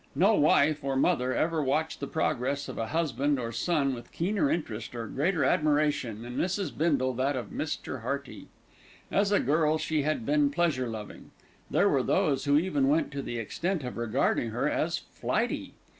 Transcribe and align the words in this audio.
No 0.15 0.33
wife, 0.33 0.83
or 0.83 0.95
mother, 0.95 1.31
ever 1.35 1.63
watched 1.63 1.99
the 1.99 2.07
progress 2.07 2.67
of 2.67 2.79
a 2.79 2.87
husband, 2.87 3.39
or 3.39 3.51
son, 3.51 3.93
with 3.93 4.11
keener 4.11 4.49
interest, 4.49 4.95
or 4.95 5.05
greater 5.05 5.43
admiration, 5.45 6.23
than 6.23 6.37
Mrs. 6.39 6.75
Bindle 6.75 7.13
that 7.13 7.35
of 7.35 7.51
Mr. 7.51 8.01
Hearty. 8.01 8.47
As 9.11 9.31
a 9.31 9.39
girl, 9.39 9.77
she 9.77 10.01
had 10.01 10.25
been 10.25 10.49
pleasure 10.49 10.87
loving. 10.87 11.29
There 11.69 11.87
were 11.87 12.01
those 12.01 12.45
who 12.45 12.57
even 12.57 12.87
went 12.87 13.11
to 13.11 13.21
the 13.21 13.37
extent 13.37 13.83
of 13.83 13.95
regarding 13.95 14.49
her 14.49 14.67
as 14.67 14.97
flighty. 14.97 15.75